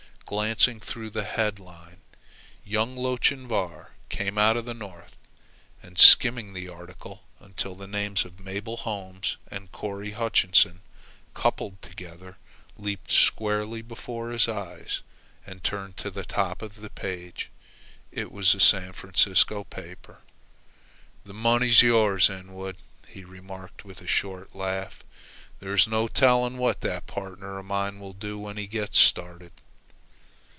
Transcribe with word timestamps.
Glancing 0.31 0.79
through 0.79 1.09
the 1.09 1.25
headline, 1.25 1.97
"Young 2.63 2.95
Lochinvar 2.95 3.91
came 4.07 4.37
out 4.37 4.55
of 4.55 4.63
the 4.63 4.73
North," 4.73 5.13
and 5.83 5.97
skimming 5.99 6.53
the 6.53 6.69
article 6.69 7.23
until 7.41 7.75
the 7.75 7.85
names 7.85 8.23
of 8.23 8.39
Mabel 8.39 8.77
Holmes 8.77 9.35
and 9.49 9.73
Corry 9.73 10.11
Hutchinson, 10.11 10.79
coupled 11.33 11.81
together, 11.81 12.37
leaped 12.77 13.11
squarely 13.11 13.81
before 13.81 14.29
his 14.29 14.47
eyes, 14.47 15.01
he 15.45 15.55
turned 15.55 15.97
to 15.97 16.09
the 16.09 16.23
top 16.23 16.61
of 16.61 16.75
the 16.75 16.89
page. 16.89 17.49
It 18.09 18.31
was 18.31 18.55
a 18.55 18.61
San 18.61 18.93
Francisco 18.93 19.65
paper. 19.65 20.19
"The 21.25 21.33
money's 21.33 21.81
yours, 21.81 22.29
Inwood," 22.29 22.77
he 23.05 23.25
remarked, 23.25 23.83
with 23.83 23.99
a 23.99 24.07
short 24.07 24.55
laugh. 24.55 25.03
"There's 25.59 25.89
no 25.89 26.07
telling 26.07 26.57
what 26.57 26.79
that 26.79 27.05
partner 27.05 27.59
of 27.59 27.65
mine 27.65 27.99
will 27.99 28.13
do 28.13 28.39
when 28.39 28.55
he 28.55 28.65
gets 28.67 28.97
started." 28.97 29.51